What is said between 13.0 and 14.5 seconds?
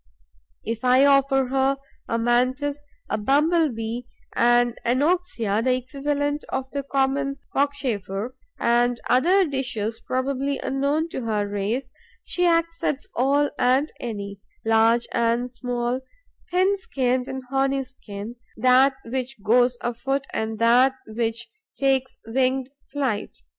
all and any,